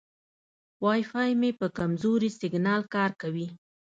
[0.83, 3.47] وای فای مې په کمزوري سیګنال کار کوي.